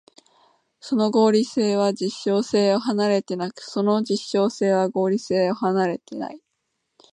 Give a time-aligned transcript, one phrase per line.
[0.79, 6.41] その合理性は実証性を離れてなく、その実証性は合理性を離れてない。